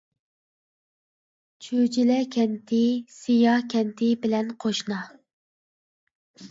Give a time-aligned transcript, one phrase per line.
[1.67, 2.81] چۈجىلە كەنتى،
[3.19, 5.03] سىيا كەنتى بىلەن قوشنا.